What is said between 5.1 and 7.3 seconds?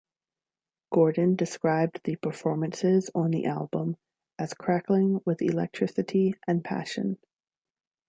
with electricity and passion".